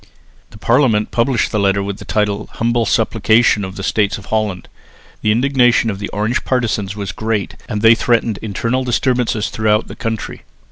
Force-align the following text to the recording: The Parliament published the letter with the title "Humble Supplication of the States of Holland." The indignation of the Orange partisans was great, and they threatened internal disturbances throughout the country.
The 0.49 0.57
Parliament 0.57 1.11
published 1.11 1.51
the 1.51 1.59
letter 1.59 1.83
with 1.83 1.97
the 1.99 2.05
title 2.05 2.49
"Humble 2.53 2.87
Supplication 2.87 3.63
of 3.63 3.75
the 3.75 3.83
States 3.83 4.17
of 4.17 4.25
Holland." 4.33 4.67
The 5.21 5.31
indignation 5.31 5.91
of 5.91 5.99
the 5.99 6.09
Orange 6.09 6.43
partisans 6.43 6.95
was 6.95 7.11
great, 7.11 7.55
and 7.69 7.83
they 7.83 7.93
threatened 7.93 8.39
internal 8.41 8.83
disturbances 8.83 9.49
throughout 9.51 9.87
the 9.87 9.95
country. 9.95 10.41